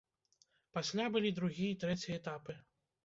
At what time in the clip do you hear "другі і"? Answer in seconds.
1.41-1.79